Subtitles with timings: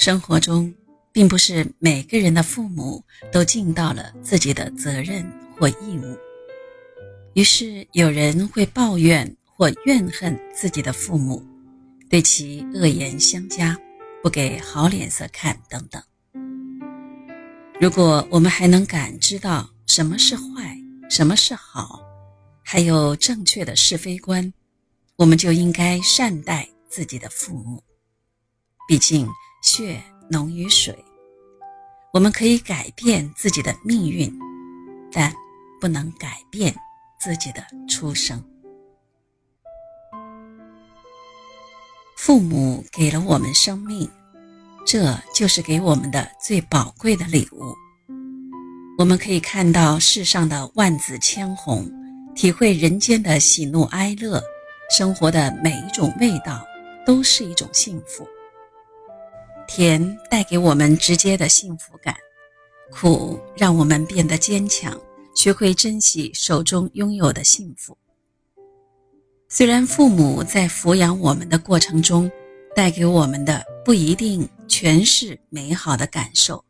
[0.00, 0.74] 生活中，
[1.12, 6.16] 并不是每个人的父母都尽到了自己的责任或义务，
[7.34, 11.44] 于是有人会抱怨或怨恨自己的父母，
[12.08, 13.78] 对其恶言相加，
[14.22, 16.02] 不给好脸色看等等。
[17.78, 20.78] 如果我们还能感知到什么是坏，
[21.10, 22.00] 什么是好，
[22.64, 24.50] 还有正确的是非观，
[25.16, 27.84] 我们就应该善待自己的父母。
[28.88, 29.28] 毕竟
[29.62, 30.96] 血浓于水，
[32.12, 34.32] 我们可以改变自己的命运，
[35.12, 35.32] 但
[35.80, 36.74] 不能改变
[37.18, 38.42] 自己的出生。
[42.16, 44.10] 父母给了我们生命，
[44.86, 47.74] 这就是给我们的最宝贵的礼物。
[48.98, 51.90] 我们可以看到世上的万紫千红，
[52.34, 54.42] 体会人间的喜怒哀乐，
[54.96, 56.64] 生活的每一种味道
[57.06, 58.26] 都是一种幸福。
[59.72, 62.16] 甜带给我们直接的幸福感，
[62.90, 65.00] 苦让我们变得坚强，
[65.32, 67.96] 学会珍惜手中拥有的幸福。
[69.48, 72.28] 虽然父母在抚养我们的过程中，
[72.74, 76.64] 带给我们的不一定全是美好的感受，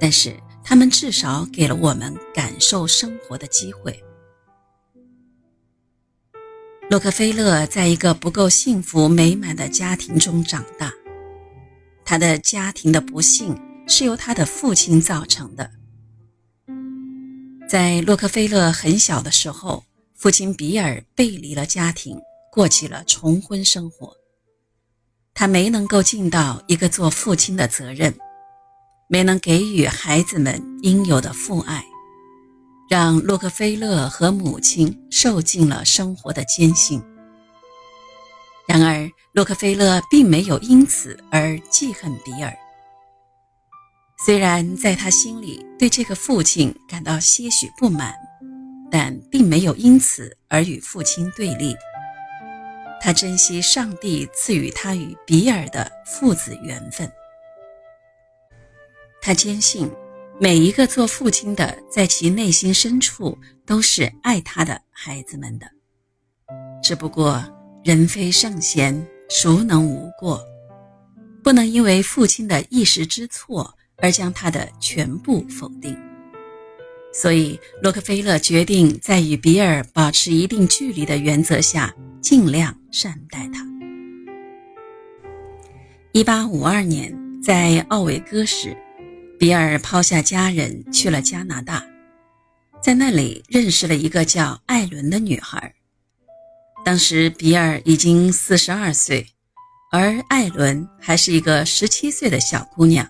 [0.00, 4.02] 但是他们至少给了我们感受生活的机会。
[6.88, 10.92] 洛克菲勒在一个不够幸福美满的家庭中长大。
[12.10, 15.70] 他的家庭的不幸是由他的父亲造成的。
[17.68, 19.84] 在洛克菲勒很小的时候，
[20.16, 22.18] 父亲比尔背离了家庭，
[22.50, 24.12] 过起了重婚生活。
[25.34, 28.12] 他没能够尽到一个做父亲的责任，
[29.08, 31.84] 没能给予孩子们应有的父爱，
[32.88, 37.00] 让洛克菲勒和母亲受尽了生活的艰辛。
[38.66, 39.10] 然而。
[39.32, 42.52] 洛克菲勒并没有因此而记恨比尔，
[44.24, 48.12] 虽然在他心里对这个父亲感到些许不满，
[48.90, 51.76] 但并没有因此而与父亲对立。
[53.00, 57.08] 他珍惜上帝赐予他与比尔的父子缘分，
[59.22, 59.88] 他坚信
[60.40, 65.68] 每一个做父亲的在其内心深处都是爱他的孩子们的，
[66.82, 67.40] 只不过
[67.84, 69.06] 人非圣贤。
[69.32, 70.44] 孰能无过？
[71.40, 75.96] 不能因为父亲的一时之错而将他的全部否定。
[77.14, 83.64] 所以，洛克菲勒决定在与比尔保持一定距离的原则下，尽量善待他。
[86.10, 88.76] 一八五二年，在奥维戈时，
[89.38, 91.84] 比尔抛下家人去了加拿大，
[92.82, 95.72] 在那里认识了一个叫艾伦的女孩。
[96.84, 99.26] 当时比尔已经四十二岁，
[99.92, 103.08] 而艾伦还是一个十七岁的小姑娘。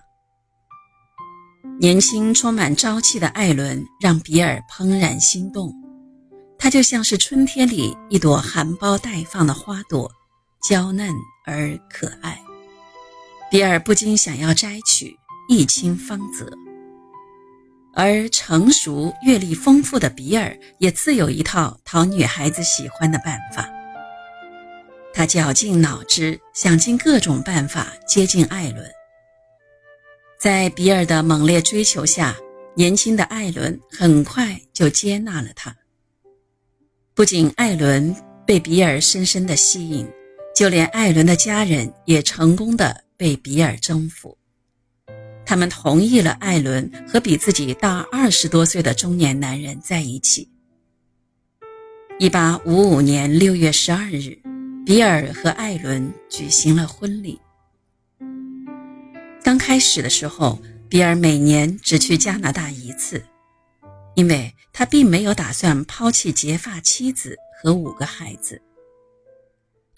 [1.79, 5.73] 年轻、充满朝气的艾伦让比尔怦然心动，
[6.59, 10.11] 她就像是春天里一朵含苞待放的花朵，
[10.61, 11.11] 娇嫩
[11.45, 12.39] 而可爱。
[13.49, 15.17] 比尔不禁想要摘取，
[15.49, 16.51] 一亲芳泽。
[17.93, 23.69] 而成熟、阅历丰富的比尔也自有一套讨女孩子喜欢的办法。
[25.13, 28.89] 他绞尽脑汁，想尽各种办法接近艾伦。
[30.39, 32.35] 在比尔的猛烈追求下，
[32.75, 35.75] 年轻的艾伦很快就接纳了他。
[37.13, 38.15] 不仅艾伦
[38.47, 40.09] 被比尔深深的吸引，
[40.55, 44.37] 就连艾伦的家人也成功的被比尔征服。
[45.51, 50.49] 他们同意了艾伦和比自己大二十多岁的中年男人在一起。
[52.19, 54.39] 一八五五年六月十二日，
[54.85, 57.37] 比尔和艾伦举行了婚礼。
[59.43, 60.57] 刚开始的时候，
[60.87, 63.21] 比尔每年只去加拿大一次，
[64.15, 68.61] 因为他并没有打算抛弃结发妻子和五个孩子。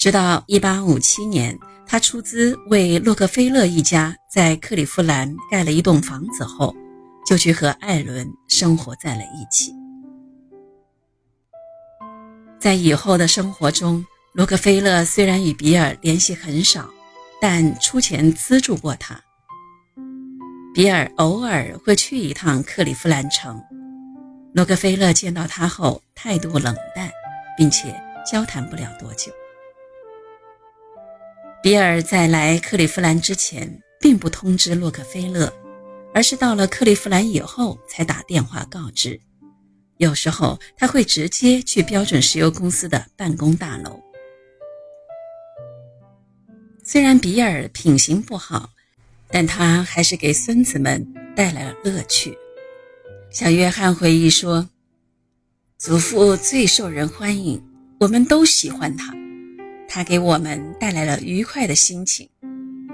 [0.03, 1.58] 直到一八五七年。
[1.88, 6.76] 他出资为洛克菲勒一家在克利夫兰盖了一栋房子后，
[7.26, 9.73] 就去和艾伦生活在了一起。
[12.59, 16.90] 在以后的生活中，洛克菲勒虽然与比尔联系很少，
[17.40, 19.17] 但出钱资助过他。
[20.73, 23.61] 比尔偶尔会去一趟克利夫兰城，
[24.53, 27.09] 洛克菲勒见到他后态度冷淡，
[27.58, 27.96] 并且
[28.29, 29.32] 交谈不了多久。
[31.64, 35.50] 比尔在来克利夫兰之前，并不通知洛克菲勒，
[36.14, 39.18] 而是到了克利夫兰以后才打电话告知。
[39.96, 43.98] 有时候他会直接去标准石油公司的办公大楼。
[46.84, 48.70] 虽然比尔品行不好，
[49.30, 51.02] 但他还是给孙子们
[51.34, 52.38] 带来了乐趣。
[53.32, 54.68] 小约翰回忆说
[55.80, 57.64] ：“祖父最受人欢迎，
[58.02, 59.16] 我们都喜欢他。
[59.95, 62.28] 他给我们带来了愉快的心情，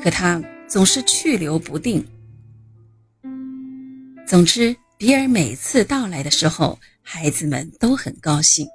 [0.03, 2.05] 可他总是去留不定。
[4.27, 8.67] 总之，比尔每次到来的时候，孩子们都很高兴。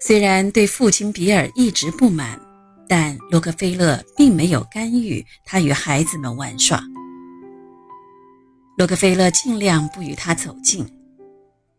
[0.00, 2.40] 虽然对父亲比尔一直不满。”
[2.88, 6.82] 但洛克菲勒并没有干预他与孩子们玩耍。
[8.76, 10.84] 洛克菲勒尽量不与他走近，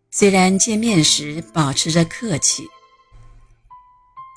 [0.10, 2.66] 虽然见面时保持着客气。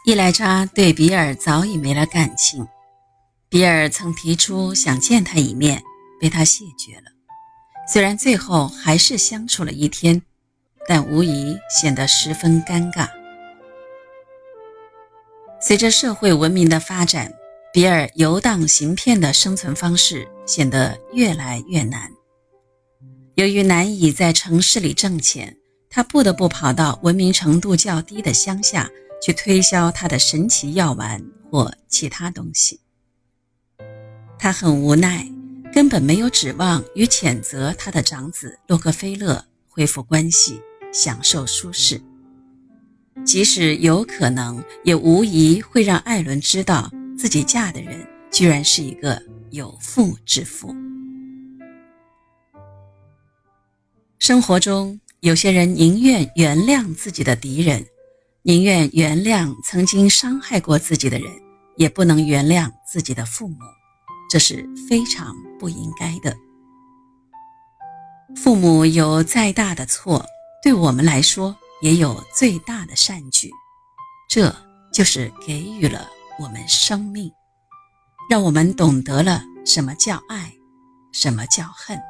[0.06, 2.68] 伊莱扎对比尔早已没了感情，
[3.48, 5.82] 比尔曾提出想见他一面，
[6.20, 7.04] 被他谢绝了。
[7.90, 10.20] 虽然最后还是相处了一天，
[10.86, 13.08] 但无疑显得十分尴尬。
[15.58, 17.32] 随着社会文明的发展，
[17.72, 22.12] 比尔游荡行骗的生存方式显得越来越难。
[23.36, 25.56] 由于难以在城市里挣钱，
[25.88, 28.90] 他不得不跑到文明程度较低的乡下
[29.24, 32.78] 去推销他的神奇药丸或其他东西。
[34.38, 35.26] 他很无奈，
[35.72, 40.60] 根本没有指望与谴责他的长子洛克菲勒恢复关系，
[40.92, 41.98] 享受舒适。
[43.24, 50.76] 即使有可能，也无疑会让艾伦知道自己嫁的人居然是一个有妇之夫。
[54.18, 57.86] 生活中，有些人宁愿原谅自己的敌人，
[58.46, 61.32] 宁愿原谅曾经伤害过自己的人，
[61.76, 63.56] 也不能原谅自己的父母，
[64.30, 66.36] 这是非常不应该的。
[68.36, 70.26] 父母有再大的错，
[70.62, 71.56] 对我们来说。
[71.82, 73.50] 也有最大的善举，
[74.26, 74.54] 这
[74.90, 76.08] 就是给予了
[76.38, 77.30] 我们生命，
[78.30, 80.50] 让我们懂得了什么叫爱，
[81.12, 82.00] 什么叫恨。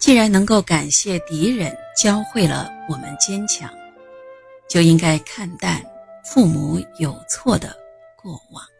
[0.00, 1.72] 既然能够感谢敌人
[2.02, 3.70] 教会了我们坚强，
[4.72, 5.82] 就应该看淡
[6.24, 7.76] 父母有错的
[8.16, 8.71] 过往。